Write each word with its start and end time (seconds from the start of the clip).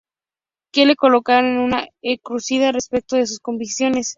Que 0.73 0.87
lo 0.87 0.95
colocan 0.95 1.45
en 1.45 1.57
una 1.59 1.85
encrucijada 2.01 2.71
respecto 2.71 3.17
de 3.17 3.27
sus 3.27 3.39
convicciones. 3.39 4.09